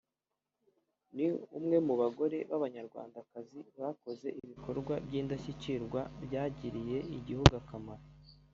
ni 1.15 1.27
umwe 1.57 1.77
mu 1.87 1.93
bagore 2.01 2.37
b’abanyarwandakazi 2.49 3.59
bakoze 3.81 4.27
ibikorwa 4.41 4.93
by’indashyikirwa 5.05 6.01
byagiriye 6.25 6.97
igihugu 7.17 7.53
akamaro 7.61 8.05